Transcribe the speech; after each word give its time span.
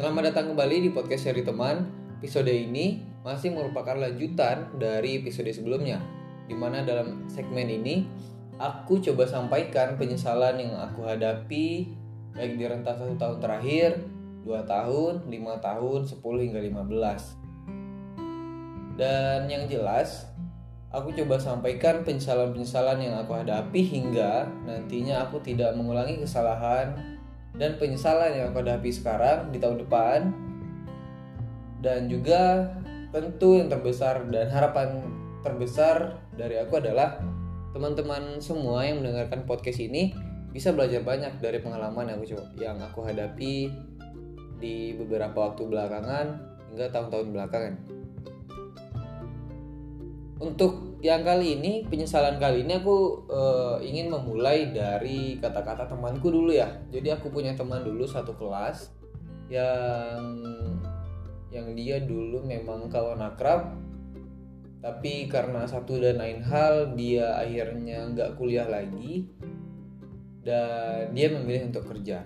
Selamat 0.00 0.32
datang 0.32 0.56
kembali 0.56 0.88
di 0.88 0.96
podcast 0.96 1.28
Seri 1.28 1.44
Teman. 1.44 1.84
Episode 2.16 2.48
ini 2.48 3.04
masih 3.20 3.52
merupakan 3.52 3.92
lanjutan 3.92 4.72
dari 4.80 5.20
episode 5.20 5.52
sebelumnya. 5.52 6.00
Di 6.48 6.56
mana 6.56 6.80
dalam 6.88 7.28
segmen 7.28 7.68
ini 7.68 8.08
aku 8.56 8.96
coba 9.04 9.28
sampaikan 9.28 10.00
penyesalan 10.00 10.56
yang 10.56 10.72
aku 10.72 11.04
hadapi 11.04 11.92
baik 12.32 12.56
di 12.56 12.64
rentang 12.64 12.96
satu 12.96 13.12
tahun 13.20 13.44
terakhir, 13.44 14.00
dua 14.40 14.64
tahun, 14.64 15.28
lima 15.28 15.60
tahun, 15.60 16.08
10 16.08 16.48
hingga 16.48 16.64
15. 16.64 18.96
Dan 18.96 19.52
yang 19.52 19.68
jelas, 19.68 20.32
aku 20.88 21.12
coba 21.12 21.36
sampaikan 21.36 22.08
penyesalan-penyesalan 22.08 23.04
yang 23.04 23.20
aku 23.20 23.36
hadapi 23.36 23.84
hingga 23.84 24.48
nantinya 24.64 25.28
aku 25.28 25.44
tidak 25.44 25.76
mengulangi 25.76 26.24
kesalahan 26.24 27.09
dan 27.60 27.76
penyesalan 27.76 28.32
yang 28.32 28.46
aku 28.50 28.64
hadapi 28.64 28.88
sekarang 28.88 29.52
di 29.52 29.60
tahun 29.60 29.84
depan 29.84 30.32
dan 31.84 32.08
juga 32.08 32.72
tentu 33.12 33.60
yang 33.60 33.68
terbesar 33.68 34.24
dan 34.32 34.48
harapan 34.48 35.04
terbesar 35.44 36.24
dari 36.32 36.56
aku 36.56 36.80
adalah 36.80 37.20
teman-teman 37.76 38.40
semua 38.40 38.88
yang 38.88 39.04
mendengarkan 39.04 39.44
podcast 39.44 39.76
ini 39.76 40.16
bisa 40.50 40.72
belajar 40.72 41.04
banyak 41.04 41.36
dari 41.38 41.60
pengalaman 41.60 42.10
yang 42.10 42.18
aku 42.24 42.40
yang 42.56 42.78
aku 42.80 43.04
hadapi 43.04 43.70
di 44.56 44.96
beberapa 44.96 45.52
waktu 45.52 45.62
belakangan 45.68 46.26
hingga 46.72 46.86
tahun-tahun 46.90 47.28
belakangan. 47.32 47.99
Untuk 50.40 50.96
yang 51.04 51.20
kali 51.20 51.60
ini 51.60 51.84
penyesalan 51.84 52.40
kali 52.40 52.64
ini 52.64 52.80
aku 52.80 53.28
uh, 53.28 53.76
ingin 53.84 54.08
memulai 54.08 54.72
dari 54.72 55.36
kata-kata 55.36 55.84
temanku 55.84 56.32
dulu 56.32 56.48
ya. 56.48 56.80
Jadi 56.88 57.12
aku 57.12 57.28
punya 57.28 57.52
teman 57.52 57.84
dulu 57.84 58.08
satu 58.08 58.32
kelas 58.32 58.88
yang 59.52 60.40
yang 61.52 61.76
dia 61.76 62.00
dulu 62.00 62.40
memang 62.40 62.88
kawan 62.88 63.20
akrab. 63.20 63.76
Tapi 64.80 65.28
karena 65.28 65.68
satu 65.68 66.00
dan 66.00 66.16
lain 66.16 66.40
hal 66.40 66.96
dia 66.96 67.36
akhirnya 67.36 68.08
nggak 68.16 68.40
kuliah 68.40 68.64
lagi. 68.64 69.28
Dan 70.40 71.12
dia 71.12 71.28
memilih 71.36 71.68
untuk 71.68 71.84
kerja. 71.84 72.24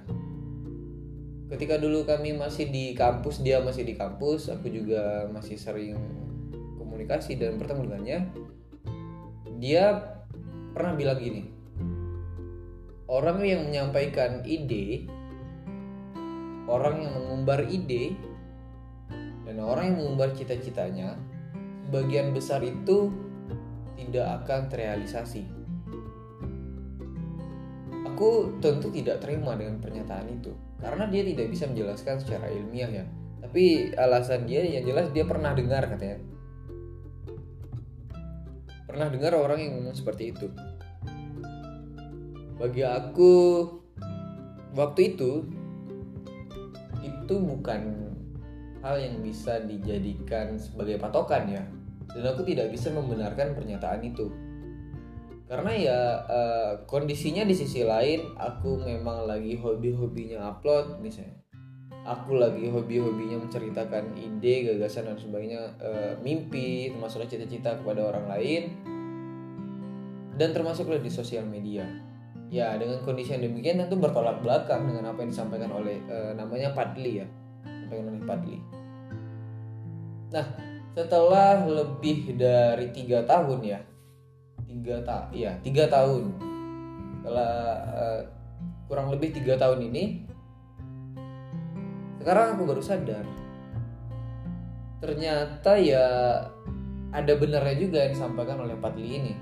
Ketika 1.50 1.82
dulu 1.82 2.06
kami 2.06 2.30
masih 2.30 2.70
di 2.70 2.94
kampus 2.94 3.42
dia 3.42 3.58
masih 3.58 3.82
di 3.82 3.98
kampus 3.98 4.54
aku 4.54 4.70
juga 4.70 5.26
masih 5.34 5.58
sering 5.58 5.98
komunikasi 6.94 7.34
dan 7.34 7.58
bertemu 7.58 7.82
dia 9.58 9.98
pernah 10.70 10.94
bilang 10.94 11.18
gini 11.18 11.50
orang 13.10 13.42
yang 13.42 13.66
menyampaikan 13.66 14.46
ide 14.46 15.10
orang 16.70 17.02
yang 17.02 17.12
mengumbar 17.18 17.66
ide 17.66 18.14
dan 19.44 19.58
orang 19.58 19.92
yang 19.92 19.96
mengumbar 20.00 20.32
cita-citanya 20.32 21.18
sebagian 21.90 22.32
besar 22.32 22.64
itu 22.64 23.12
tidak 23.94 24.42
akan 24.42 24.66
terrealisasi. 24.72 25.44
Aku 28.08 28.58
tentu 28.58 28.88
tidak 28.94 29.22
terima 29.22 29.54
dengan 29.58 29.78
pernyataan 29.82 30.26
itu 30.32 30.50
karena 30.80 31.04
dia 31.10 31.22
tidak 31.26 31.46
bisa 31.50 31.68
menjelaskan 31.68 32.16
secara 32.22 32.46
ilmiah 32.50 32.90
ya. 33.02 33.04
Tapi 33.44 33.92
alasan 33.94 34.48
dia 34.48 34.64
yang 34.64 34.88
jelas 34.88 35.12
dia 35.12 35.28
pernah 35.28 35.52
dengar 35.52 35.84
katanya 35.84 36.33
pernah 38.94 39.10
dengar 39.10 39.34
orang 39.34 39.58
yang 39.58 39.72
ngomong 39.74 39.98
seperti 39.98 40.30
itu? 40.30 40.46
Bagi 42.54 42.86
aku 42.86 43.66
waktu 44.78 45.18
itu 45.18 45.42
itu 47.02 47.34
bukan 47.34 48.14
hal 48.86 48.94
yang 49.02 49.18
bisa 49.18 49.58
dijadikan 49.66 50.54
sebagai 50.54 51.02
patokan 51.02 51.50
ya. 51.50 51.66
Dan 52.14 52.22
aku 52.30 52.46
tidak 52.46 52.70
bisa 52.70 52.94
membenarkan 52.94 53.58
pernyataan 53.58 54.06
itu. 54.06 54.30
Karena 55.50 55.74
ya 55.74 56.00
uh, 56.30 56.72
kondisinya 56.86 57.42
di 57.42 57.52
sisi 57.58 57.82
lain 57.82 58.38
aku 58.38 58.78
memang 58.78 59.26
lagi 59.26 59.58
hobi-hobinya 59.58 60.54
upload 60.54 61.02
misalnya 61.02 61.43
aku 62.04 62.36
lagi 62.36 62.68
hobi-hobinya 62.68 63.40
menceritakan 63.40 64.12
ide, 64.14 64.68
gagasan 64.68 65.08
dan 65.08 65.16
sebagainya, 65.16 65.72
e, 65.80 65.90
mimpi, 66.20 66.92
termasuk 66.92 67.24
cita-cita 67.24 67.80
kepada 67.80 68.12
orang 68.12 68.28
lain, 68.28 68.62
dan 70.36 70.52
termasuklah 70.52 71.00
di 71.00 71.08
sosial 71.08 71.48
media. 71.48 71.88
Ya 72.52 72.76
dengan 72.76 73.00
kondisi 73.02 73.34
yang 73.34 73.42
demikian 73.48 73.80
tentu 73.80 73.96
bertolak 73.96 74.44
belakang 74.44 74.84
dengan 74.84 75.10
apa 75.10 75.24
yang 75.24 75.32
disampaikan 75.32 75.72
oleh 75.72 75.96
e, 76.04 76.16
namanya 76.36 76.76
Padli 76.76 77.24
ya, 77.24 77.26
disampaikan 77.64 78.06
oleh 78.12 78.22
Padli. 78.28 78.58
Nah 80.28 80.46
setelah 80.94 81.64
lebih 81.66 82.36
dari 82.36 82.92
tiga 82.92 83.24
tahun 83.24 83.64
ya, 83.64 83.80
tiga 84.68 85.00
ta, 85.02 85.32
ya 85.32 85.56
tiga 85.64 85.88
tahun, 85.88 86.36
setelah 87.18 87.52
e, 87.96 88.04
kurang 88.92 89.08
lebih 89.08 89.32
tiga 89.32 89.56
tahun 89.56 89.88
ini 89.88 90.33
sekarang 92.24 92.56
aku 92.56 92.64
baru 92.64 92.80
sadar. 92.80 93.28
Ternyata 95.04 95.76
ya 95.76 96.06
ada 97.12 97.32
benarnya 97.36 97.76
juga 97.76 98.00
yang 98.00 98.16
disampaikan 98.16 98.64
oleh 98.64 98.72
Patli 98.80 99.20
ini. 99.20 99.34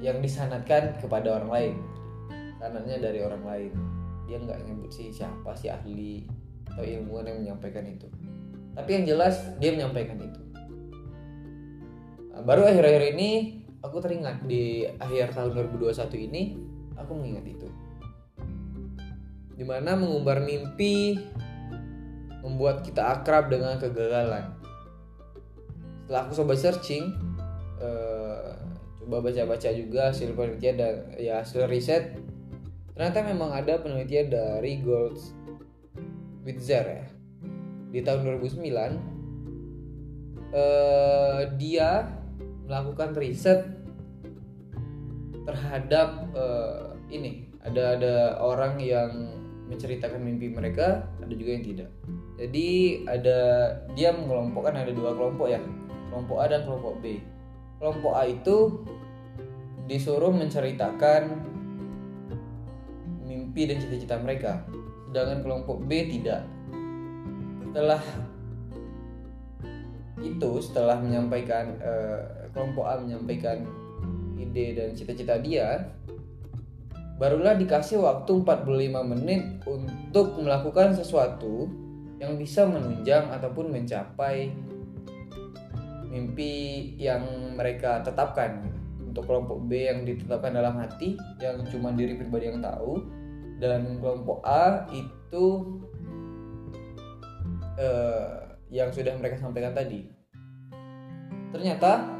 Yang 0.00 0.24
disanatkan 0.24 0.96
kepada 0.96 1.36
orang 1.36 1.52
lain. 1.52 1.74
Sanatnya 2.56 3.04
dari 3.04 3.20
orang 3.20 3.44
lain. 3.44 3.72
Dia 4.24 4.40
nggak 4.40 4.64
nyebut 4.64 4.88
sih 4.88 5.12
siapa 5.12 5.52
si 5.52 5.68
ahli 5.68 6.24
atau 6.72 6.80
ilmuwan 6.80 7.28
yang 7.28 7.44
menyampaikan 7.44 7.84
itu. 7.84 8.08
Tapi 8.72 8.90
yang 8.96 9.04
jelas 9.12 9.36
dia 9.60 9.76
menyampaikan 9.76 10.16
itu. 10.24 10.40
Nah, 12.32 12.40
baru 12.48 12.64
akhir-akhir 12.64 13.12
ini 13.12 13.60
aku 13.84 14.00
teringat 14.00 14.48
di 14.48 14.88
akhir 14.88 15.36
tahun 15.36 15.68
2021 15.76 16.16
ini 16.32 16.56
aku 16.96 17.12
mengingat 17.12 17.44
itu 17.44 17.68
di 19.56 19.64
mana 19.64 19.96
mengumbar 19.96 20.44
mimpi 20.44 21.16
membuat 22.44 22.84
kita 22.86 23.18
akrab 23.18 23.50
dengan 23.50 23.80
kegagalan. 23.80 24.54
Setelah 26.06 26.20
aku 26.28 26.32
coba 26.38 26.54
searching, 26.54 27.10
uh, 27.82 28.54
coba 29.02 29.26
baca-baca 29.26 29.74
juga 29.74 30.14
hasil 30.14 30.36
penelitian 30.36 30.76
dan 30.78 30.94
ya 31.18 31.42
hasil 31.42 31.66
riset, 31.66 32.14
ternyata 32.94 33.26
memang 33.26 33.50
ada 33.50 33.82
penelitian 33.82 34.30
dari 34.30 34.78
Gold 34.84 35.18
Witzer 36.46 36.86
ya 36.86 37.06
di 37.90 38.04
tahun 38.04 38.38
2009 38.44 38.62
uh, 40.52 41.40
dia 41.56 42.12
melakukan 42.66 43.14
riset 43.16 43.66
terhadap 45.46 46.28
uh, 46.34 46.92
ini 47.08 47.46
ada 47.62 47.98
ada 47.98 48.16
orang 48.42 48.78
yang 48.82 49.10
menceritakan 49.66 50.22
mimpi 50.22 50.50
mereka 50.50 51.10
ada 51.18 51.34
juga 51.34 51.50
yang 51.58 51.64
tidak. 51.66 51.90
Jadi 52.38 52.68
ada 53.10 53.38
dia 53.98 54.14
mengelompokkan 54.14 54.74
ada 54.78 54.92
dua 54.94 55.14
kelompok 55.14 55.50
ya. 55.50 55.60
Kelompok 56.10 56.36
A 56.38 56.44
dan 56.48 56.62
kelompok 56.62 56.94
B. 57.02 57.18
Kelompok 57.82 58.12
A 58.14 58.22
itu 58.30 58.56
disuruh 59.86 60.32
menceritakan 60.32 61.42
mimpi 63.26 63.66
dan 63.66 63.82
cita-cita 63.82 64.16
mereka. 64.22 64.62
Sedangkan 65.10 65.42
kelompok 65.42 65.82
B 65.84 65.90
tidak. 66.08 66.46
Setelah 67.66 68.02
itu 70.22 70.50
setelah 70.64 70.96
menyampaikan 70.96 71.76
eh, 71.82 72.48
kelompok 72.56 72.88
A 72.88 72.96
menyampaikan 73.02 73.68
ide 74.40 74.72
dan 74.72 74.96
cita-cita 74.96 75.36
dia 75.42 75.92
barulah 77.16 77.56
dikasih 77.56 78.04
waktu 78.04 78.44
45 78.44 79.12
menit 79.16 79.42
untuk 79.64 80.36
melakukan 80.36 80.92
sesuatu 80.92 81.68
yang 82.20 82.36
bisa 82.36 82.64
menunjang 82.68 83.28
ataupun 83.32 83.72
mencapai 83.72 84.52
mimpi 86.12 86.92
yang 86.96 87.24
mereka 87.56 88.00
tetapkan. 88.04 88.72
Untuk 89.00 89.32
kelompok 89.32 89.64
B 89.64 89.88
yang 89.88 90.04
ditetapkan 90.04 90.52
dalam 90.52 90.76
hati 90.76 91.16
yang 91.40 91.64
cuma 91.72 91.88
diri 91.96 92.20
pribadi 92.20 92.52
yang 92.52 92.60
tahu 92.60 93.00
dan 93.56 93.96
kelompok 93.96 94.44
A 94.44 94.84
itu 94.92 95.44
uh, 97.80 98.60
yang 98.68 98.92
sudah 98.92 99.16
mereka 99.16 99.40
sampaikan 99.40 99.72
tadi. 99.72 100.04
Ternyata 101.48 102.12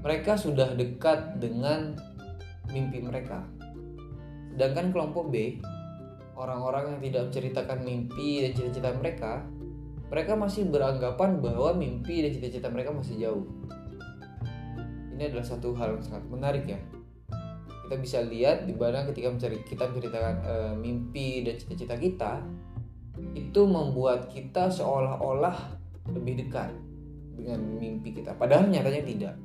mereka 0.04 0.36
sudah 0.36 0.76
dekat 0.76 1.40
dengan 1.40 1.96
mimpi 2.76 3.00
mereka. 3.00 3.48
Sedangkan 4.52 4.92
kelompok 4.92 5.32
B, 5.32 5.64
orang-orang 6.36 6.98
yang 6.98 7.00
tidak 7.00 7.22
menceritakan 7.32 7.80
mimpi 7.88 8.44
dan 8.44 8.52
cita-cita 8.52 8.92
mereka, 9.00 9.48
mereka 10.12 10.36
masih 10.36 10.68
beranggapan 10.68 11.40
bahwa 11.40 11.72
mimpi 11.74 12.22
dan 12.22 12.32
cita-cita 12.36 12.68
mereka 12.68 12.92
masih 12.92 13.16
jauh. 13.18 13.46
Ini 15.16 15.32
adalah 15.32 15.48
satu 15.48 15.72
hal 15.74 15.98
yang 15.98 16.04
sangat 16.04 16.26
menarik 16.28 16.64
ya. 16.68 16.80
Kita 17.84 17.96
bisa 18.00 18.24
lihat 18.24 18.64
di 18.64 18.74
mana 18.74 19.04
ketika 19.08 19.28
mencari 19.28 19.60
kita 19.68 19.92
menceritakan 19.92 20.36
e, 20.44 20.54
mimpi 20.80 21.44
dan 21.44 21.60
cita-cita 21.60 21.96
kita, 22.00 22.32
itu 23.36 23.62
membuat 23.68 24.32
kita 24.32 24.72
seolah-olah 24.72 25.78
lebih 26.16 26.48
dekat 26.48 26.72
dengan 27.36 27.60
mimpi 27.78 28.16
kita. 28.16 28.34
Padahal 28.40 28.72
nyatanya 28.72 29.04
tidak. 29.04 29.36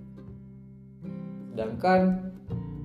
Sedangkan 1.52 2.30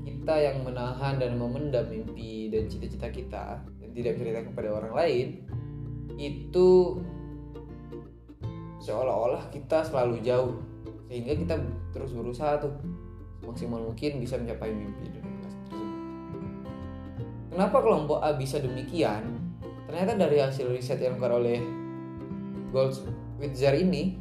kita 0.03 0.35
yang 0.39 0.63
menahan 0.63 1.19
dan 1.19 1.35
memendam 1.35 1.85
mimpi 1.91 2.47
dan 2.47 2.65
cita-cita 2.71 3.11
kita 3.11 3.45
dan 3.59 3.89
tidak 3.91 4.13
cerita 4.17 4.39
kepada 4.47 4.69
orang 4.71 4.93
lain 4.95 5.27
itu 6.15 6.99
seolah-olah 8.83 9.51
kita 9.51 9.83
selalu 9.83 10.19
jauh 10.23 10.59
sehingga 11.07 11.35
kita 11.35 11.55
terus 11.91 12.11
berusaha 12.15 12.59
tuh 12.59 12.73
maksimal 13.43 13.83
mungkin 13.83 14.23
bisa 14.23 14.39
mencapai 14.39 14.71
mimpi. 14.71 15.11
Kenapa 17.53 17.85
kelompok 17.85 18.17
A 18.25 18.33
bisa 18.33 18.57
demikian? 18.57 19.37
Ternyata 19.85 20.17
dari 20.17 20.41
hasil 20.41 20.73
riset 20.73 20.97
yang 20.97 21.21
dilakukan 21.21 21.37
oleh 21.37 21.57
Goldwitzer 22.73 23.77
ini 23.77 24.17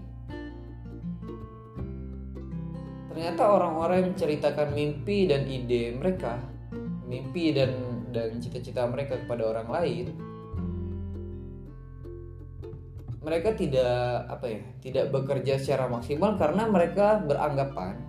ternyata 3.13 3.45
orang-orang 3.45 3.97
yang 4.05 4.09
menceritakan 4.17 4.69
mimpi 4.73 5.29
dan 5.29 5.45
ide 5.45 5.93
mereka 5.97 6.41
mimpi 7.05 7.53
dan 7.53 7.73
dan 8.09 8.41
cita-cita 8.41 8.89
mereka 8.89 9.21
kepada 9.21 9.53
orang 9.53 9.69
lain 9.69 10.07
mereka 13.21 13.53
tidak 13.53 14.27
apa 14.33 14.47
ya 14.49 14.63
tidak 14.81 15.05
bekerja 15.13 15.55
secara 15.61 15.93
maksimal 15.93 16.41
karena 16.41 16.65
mereka 16.69 17.21
beranggapan 17.21 18.01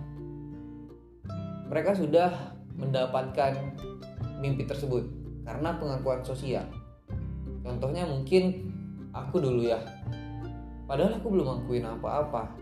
mereka 1.68 1.92
sudah 1.96 2.56
mendapatkan 2.74 3.76
mimpi 4.44 4.68
tersebut 4.68 5.08
karena 5.48 5.80
pengakuan 5.80 6.20
sosial. 6.20 6.68
Contohnya 7.64 8.04
mungkin 8.04 8.68
aku 9.16 9.40
dulu 9.40 9.64
ya. 9.64 9.80
Padahal 10.84 11.16
aku 11.16 11.32
belum 11.32 11.48
ngakuin 11.48 11.88
apa-apa. 11.88 12.60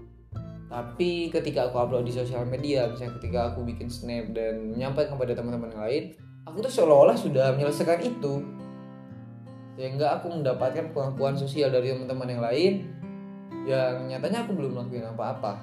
Tapi 0.71 1.29
ketika 1.35 1.69
aku 1.69 1.83
upload 1.83 2.07
di 2.07 2.15
sosial 2.15 2.47
media 2.47 2.87
misalnya 2.87 3.19
ketika 3.19 3.53
aku 3.53 3.67
bikin 3.67 3.91
snap 3.91 4.31
dan 4.31 4.73
menyampaikan 4.73 5.19
kepada 5.19 5.37
teman-teman 5.37 5.75
lain 5.75 6.17
aku 6.47 6.65
tuh 6.65 6.73
seolah-olah 6.73 7.19
sudah 7.19 7.53
menyelesaikan 7.59 8.01
itu. 8.03 8.41
Sehingga 9.77 10.21
aku 10.21 10.31
mendapatkan 10.31 10.93
pengakuan 10.93 11.35
sosial 11.35 11.73
dari 11.73 11.91
teman-teman 11.91 12.29
yang 12.29 12.43
lain 12.45 12.73
yang 13.63 14.11
nyatanya 14.11 14.47
aku 14.47 14.53
belum 14.55 14.75
melakukan 14.75 15.15
apa-apa. 15.17 15.55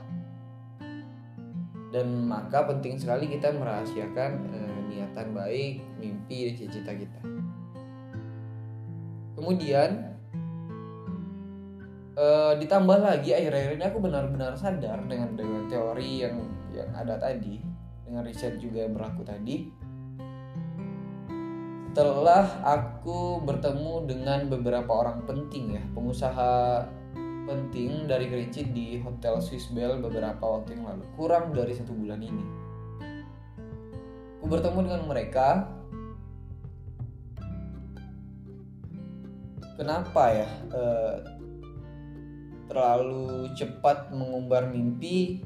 Dan 1.90 2.30
maka 2.30 2.70
penting 2.70 3.02
sekali 3.02 3.26
kita 3.26 3.50
merahasiakan 3.50 4.32
eh, 4.54 4.69
niatan 4.90 5.32
baik 5.38 5.86
mimpi 6.02 6.50
dan 6.50 6.54
cita-cita 6.58 6.92
kita. 6.98 7.20
Kemudian 9.38 9.90
uh, 12.20 12.54
ditambah 12.60 13.00
lagi 13.00 13.32
akhir-akhir 13.32 13.72
ini 13.80 13.86
aku 13.88 14.00
benar-benar 14.04 14.58
sadar 14.60 15.00
dengan 15.08 15.38
dengan 15.38 15.70
teori 15.72 16.28
yang 16.28 16.36
yang 16.76 16.90
ada 16.92 17.16
tadi 17.16 17.64
dengan 18.04 18.26
riset 18.26 18.60
juga 18.60 18.84
yang 18.84 18.98
berlaku 18.98 19.24
tadi. 19.24 19.72
Setelah 21.90 22.64
aku 22.64 23.44
bertemu 23.44 24.08
dengan 24.08 24.48
beberapa 24.48 24.88
orang 25.04 25.28
penting 25.28 25.76
ya 25.76 25.84
pengusaha 25.92 26.86
penting 27.44 28.06
dari 28.06 28.30
Kerinci 28.30 28.72
di 28.72 29.02
Hotel 29.04 29.42
Swiss 29.42 29.68
Bell 29.74 30.00
beberapa 30.00 30.40
waktu 30.40 30.80
yang 30.80 30.86
lalu. 30.86 31.04
Kurang 31.18 31.52
dari 31.52 31.76
satu 31.76 31.92
bulan 31.92 32.22
ini 32.24 32.69
aku 34.40 34.46
bertemu 34.48 34.80
dengan 34.88 35.04
mereka 35.04 35.68
kenapa 39.76 40.24
ya 40.32 40.50
uh, 40.72 41.16
terlalu 42.72 43.52
cepat 43.52 44.16
mengumbar 44.16 44.72
mimpi 44.72 45.44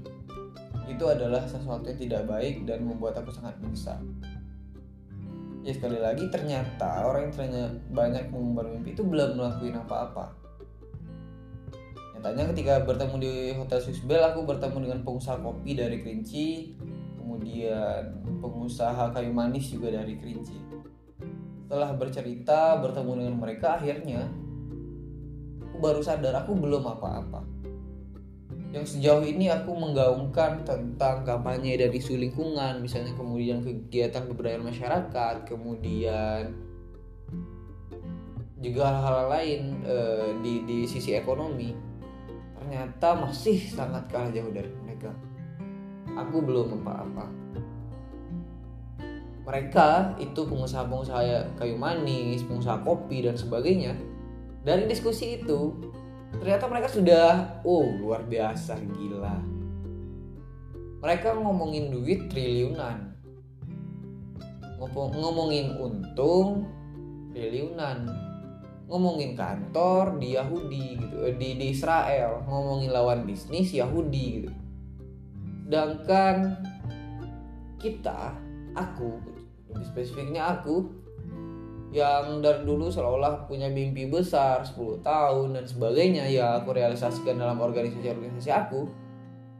itu 0.85 1.05
adalah 1.07 1.41
sesuatu 1.47 1.89
yang 1.89 1.99
tidak 1.99 2.23
baik 2.27 2.67
dan 2.67 2.83
membuat 2.83 3.15
aku 3.15 3.31
sangat 3.31 3.55
menyesal. 3.63 3.97
Ya 5.63 5.71
sekali 5.71 5.95
lagi 5.95 6.27
ternyata 6.27 7.07
orang 7.07 7.31
yang 7.31 7.33
ternyata 7.33 7.71
banyak 7.95 8.27
mengumbar 8.35 8.67
mimpi 8.67 8.91
itu 8.91 9.07
belum 9.07 9.39
melakukan 9.39 9.79
apa-apa. 9.87 10.25
Nyatanya 12.19 12.51
ketika 12.51 12.83
bertemu 12.83 13.15
di 13.23 13.33
Hotel 13.55 13.79
Swiss 13.79 14.03
Bell 14.03 14.27
aku 14.27 14.43
bertemu 14.43 14.77
dengan 14.83 14.99
pengusaha 15.07 15.39
kopi 15.39 15.71
dari 15.79 16.03
Kerinci, 16.03 16.75
kemudian 17.43 18.23
pengusaha 18.39 19.11
kayu 19.11 19.35
manis 19.35 19.67
juga 19.67 19.91
dari 19.91 20.15
Kerinci. 20.15 20.55
Setelah 21.67 21.91
bercerita 21.99 22.79
bertemu 22.79 23.11
dengan 23.19 23.35
mereka 23.35 23.75
akhirnya 23.75 24.31
baru 25.83 25.99
sadar 25.99 26.39
aku 26.39 26.55
belum 26.55 26.87
apa-apa 26.87 27.43
yang 28.71 28.87
sejauh 28.87 29.21
ini 29.21 29.53
aku 29.53 29.75
menggaungkan 29.75 30.65
tentang 30.65 31.21
kampanye 31.21 31.77
dari 31.77 31.99
isu 31.99 32.17
lingkungan 32.17 32.81
misalnya 32.81 33.13
kemudian 33.13 33.61
kegiatan 33.61 34.25
kebudayaan 34.25 34.65
masyarakat 34.65 35.35
kemudian 35.45 36.57
juga 38.63 38.81
hal-hal 38.89 39.27
lain 39.29 39.61
e, 39.85 39.97
di 40.41 40.53
di 40.65 40.77
sisi 40.89 41.13
ekonomi 41.13 41.75
ternyata 42.57 43.13
masih 43.27 43.59
sangat 43.69 44.09
kalah 44.09 44.33
jauh 44.33 44.49
dari 44.49 44.71
aku 46.17 46.37
belum 46.41 46.81
apa-apa. 46.81 47.25
Mereka 49.43 50.15
itu 50.23 50.47
pengusaha-pengusaha 50.47 51.59
kayu 51.59 51.75
manis 51.75 52.47
pengusaha 52.47 52.79
kopi 52.79 53.27
dan 53.27 53.35
sebagainya. 53.35 53.91
Dari 54.63 54.87
diskusi 54.87 55.43
itu 55.43 55.75
ternyata 56.39 56.71
mereka 56.71 56.87
sudah 56.87 57.59
oh 57.67 57.83
luar 57.99 58.23
biasa 58.23 58.79
gila. 58.95 59.35
Mereka 61.03 61.35
ngomongin 61.35 61.91
duit 61.91 62.31
triliunan. 62.31 63.11
Ngomongin 64.95 65.75
untung 65.75 66.63
triliunan. 67.35 68.07
Ngomongin 68.87 69.35
kantor 69.35 70.19
di 70.23 70.39
Yahudi 70.39 70.85
gitu 71.03 71.27
eh, 71.27 71.35
di, 71.35 71.59
di 71.59 71.75
Israel. 71.75 72.47
Ngomongin 72.47 72.95
lawan 72.95 73.27
bisnis 73.27 73.75
Yahudi 73.75 74.25
gitu 74.39 74.51
sedangkan 75.73 76.53
kita 77.81 78.29
aku 78.77 79.17
lebih 79.73 79.89
spesifiknya 79.89 80.53
aku 80.53 80.85
yang 81.89 82.45
dari 82.45 82.61
dulu 82.61 82.93
seolah 82.93 83.49
punya 83.49 83.73
mimpi 83.73 84.05
besar 84.05 84.61
10 84.61 85.01
tahun 85.01 85.57
dan 85.57 85.65
sebagainya 85.65 86.29
ya 86.29 86.61
aku 86.61 86.77
realisasikan 86.77 87.41
dalam 87.41 87.57
organisasi-organisasi 87.57 88.53
aku 88.53 88.85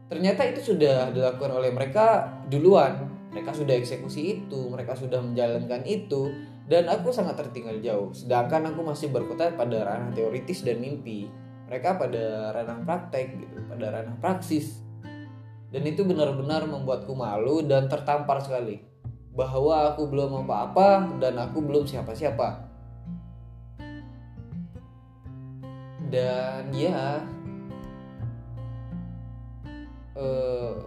ternyata 0.06 0.46
itu 0.54 0.70
sudah 0.70 1.10
dilakukan 1.10 1.50
oleh 1.50 1.74
mereka 1.74 2.30
duluan. 2.46 3.10
Mereka 3.34 3.50
sudah 3.50 3.74
eksekusi 3.74 4.38
itu 4.38 4.70
mereka 4.70 4.94
sudah 4.94 5.18
menjalankan 5.18 5.82
itu 5.82 6.30
dan 6.70 6.86
aku 6.94 7.10
sangat 7.10 7.42
tertinggal 7.42 7.74
jauh. 7.82 8.14
Sedangkan 8.14 8.70
aku 8.70 8.86
masih 8.86 9.10
berkutat 9.10 9.58
pada 9.58 9.82
ranah 9.82 10.14
teoritis 10.14 10.62
dan 10.62 10.78
mimpi. 10.78 11.26
Mereka 11.66 11.98
pada 11.98 12.54
ranah 12.54 12.86
praktek 12.86 13.34
gitu 13.34 13.58
pada 13.66 13.90
ranah 13.90 14.14
praksis 14.22 14.83
dan 15.74 15.82
itu 15.90 16.06
benar-benar 16.06 16.70
membuatku 16.70 17.10
malu 17.18 17.58
dan 17.66 17.90
tertampar 17.90 18.38
sekali. 18.38 18.78
Bahwa 19.34 19.90
aku 19.90 20.06
belum 20.06 20.46
apa-apa 20.46 21.18
dan 21.18 21.34
aku 21.34 21.58
belum 21.58 21.82
siapa-siapa. 21.82 22.70
Dan 26.14 26.70
ya 26.70 27.26
uh, 30.14 30.78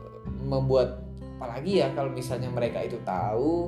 membuat 0.48 1.04
apalagi 1.36 1.84
ya 1.84 1.92
kalau 1.92 2.16
misalnya 2.16 2.48
mereka 2.48 2.80
itu 2.80 2.96
tahu 3.04 3.68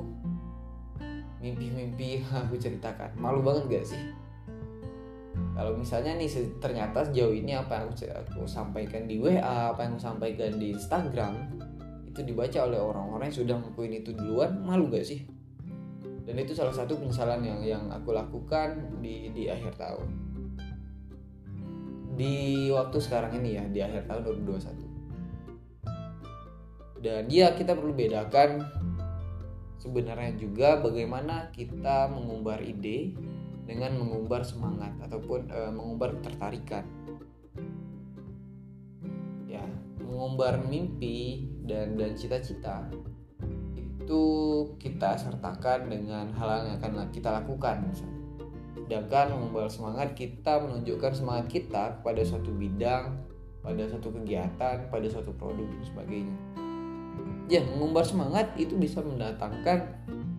mimpi-mimpi 1.44 2.24
aku 2.32 2.56
ceritakan. 2.56 3.12
Malu 3.20 3.44
banget 3.44 3.68
gak 3.68 3.84
sih 3.92 4.19
kalau 5.60 5.76
misalnya 5.76 6.16
nih 6.16 6.56
ternyata 6.56 7.04
sejauh 7.04 7.36
ini 7.36 7.52
apa 7.52 7.84
yang 7.84 7.92
aku, 7.92 8.48
sampaikan 8.48 9.04
di 9.04 9.20
WA 9.20 9.76
apa 9.76 9.84
yang 9.84 10.00
aku 10.00 10.08
sampaikan 10.08 10.56
di 10.56 10.72
Instagram 10.72 11.36
itu 12.08 12.24
dibaca 12.24 12.64
oleh 12.64 12.80
orang-orang 12.80 13.28
yang 13.28 13.38
sudah 13.44 13.54
ngelakuin 13.60 14.00
itu 14.00 14.16
duluan 14.16 14.56
malu 14.64 14.88
gak 14.88 15.04
sih? 15.04 15.28
Dan 16.24 16.40
itu 16.40 16.56
salah 16.56 16.72
satu 16.72 16.96
penyesalan 16.96 17.44
yang 17.44 17.60
yang 17.60 17.84
aku 17.92 18.16
lakukan 18.16 18.80
di 19.04 19.28
di 19.36 19.52
akhir 19.52 19.76
tahun. 19.76 20.08
Di 22.16 22.72
waktu 22.72 22.96
sekarang 22.96 23.36
ini 23.36 23.60
ya 23.60 23.64
di 23.68 23.84
akhir 23.84 24.08
tahun 24.08 24.40
2021 24.48 24.90
dan 27.00 27.32
ya 27.32 27.56
kita 27.56 27.72
perlu 27.72 27.96
bedakan 27.96 28.60
sebenarnya 29.80 30.36
juga 30.36 30.76
bagaimana 30.84 31.48
kita 31.48 32.12
mengumbar 32.12 32.60
ide 32.60 33.16
dengan 33.70 33.94
mengumbar 34.02 34.42
semangat 34.42 34.90
ataupun 34.98 35.46
e, 35.46 35.58
mengumbar 35.70 36.18
ketertarikan. 36.18 36.82
Ya 39.46 39.62
mengumbar 40.02 40.58
mimpi 40.66 41.46
dan 41.62 41.94
dan 41.94 42.18
cita-cita 42.18 42.90
itu 43.78 44.22
kita 44.82 45.14
sertakan 45.14 45.86
dengan 45.86 46.34
hal 46.34 46.66
yang 46.66 46.82
akan 46.82 47.14
kita 47.14 47.30
lakukan 47.30 47.86
misalnya. 47.86 48.18
Sedangkan 48.74 49.38
mengumbar 49.38 49.70
semangat 49.70 50.18
kita 50.18 50.58
menunjukkan 50.66 51.14
semangat 51.14 51.46
kita 51.46 52.02
kepada 52.02 52.26
suatu 52.26 52.50
bidang 52.50 53.22
pada 53.62 53.86
suatu 53.86 54.10
kegiatan 54.10 54.90
pada 54.90 55.06
suatu 55.06 55.30
produk 55.38 55.62
dan 55.62 55.82
sebagainya. 55.86 56.36
Ya 57.46 57.62
mengumbar 57.62 58.02
semangat 58.02 58.50
itu 58.58 58.74
bisa 58.74 58.98
mendatangkan 58.98 59.78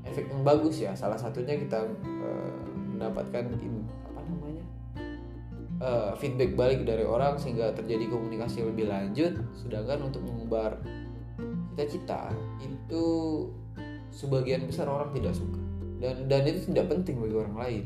efek 0.04 0.28
yang 0.28 0.44
bagus 0.44 0.84
ya. 0.84 0.92
Salah 0.92 1.16
satunya 1.16 1.56
kita 1.56 1.80
uh, 1.80 2.71
mendapatkan 3.02 3.44
apa 3.50 4.22
namanya 4.30 4.64
uh, 5.82 6.14
feedback 6.22 6.54
balik 6.54 6.86
dari 6.86 7.02
orang 7.02 7.42
sehingga 7.42 7.74
terjadi 7.74 8.06
komunikasi 8.14 8.62
lebih 8.62 8.86
lanjut 8.86 9.34
sedangkan 9.58 10.14
untuk 10.14 10.22
mengumbar 10.22 10.78
cita-cita 11.74 12.30
itu 12.62 13.06
sebagian 14.14 14.70
besar 14.70 14.86
orang 14.86 15.10
tidak 15.18 15.34
suka 15.34 15.58
dan 15.98 16.30
dan 16.30 16.46
itu 16.46 16.70
tidak 16.70 16.94
penting 16.94 17.18
bagi 17.18 17.36
orang 17.36 17.58
lain 17.58 17.84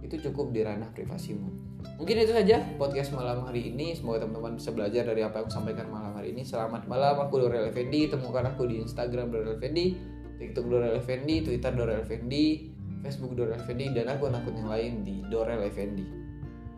itu 0.00 0.16
cukup 0.30 0.56
di 0.56 0.64
ranah 0.64 0.88
privasimu 0.96 1.68
Mungkin 1.98 2.14
itu 2.14 2.30
saja 2.34 2.62
podcast 2.78 3.10
malam 3.14 3.46
hari 3.46 3.70
ini. 3.70 3.94
Semoga 3.94 4.26
teman-teman 4.26 4.58
bisa 4.58 4.70
belajar 4.74 5.02
dari 5.06 5.22
apa 5.22 5.42
yang 5.42 5.46
aku 5.46 5.52
sampaikan 5.54 5.86
malam 5.90 6.14
hari 6.14 6.34
ini. 6.34 6.42
Selamat 6.42 6.86
malam, 6.90 7.22
aku 7.22 7.42
Dorel 7.42 7.70
Effendi. 7.70 8.10
Temukan 8.10 8.50
aku 8.50 8.66
di 8.66 8.82
Instagram 8.82 9.30
Dorel 9.30 9.58
Effendi, 9.58 9.94
TikTok 10.42 10.66
Dorel 10.66 10.94
Effendi, 10.98 11.42
Twitter 11.42 11.74
Dorel 11.74 12.02
Effendi, 12.02 12.70
Facebook 13.02 13.34
Dorel 13.38 13.58
Effendi, 13.58 13.90
dan 13.94 14.10
akun-akun 14.10 14.54
yang 14.58 14.70
lain 14.70 14.92
di 15.06 15.22
Dorel 15.28 15.64
Effendi. 15.66 16.06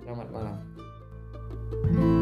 Selamat 0.05 0.29
malam. 0.33 0.57
thank 1.71 1.97
you 1.97 2.20